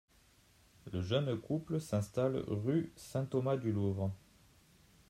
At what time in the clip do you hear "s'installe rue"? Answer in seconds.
1.79-2.91